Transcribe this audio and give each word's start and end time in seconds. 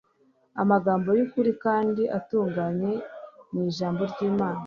amagambo 0.61 1.09
y'ukuri 1.17 1.51
kandi 1.63 2.03
atunganye 2.17 2.91
yo 2.95 3.01
mu 3.51 3.59
ijambo 3.69 4.01
ry'imana 4.11 4.59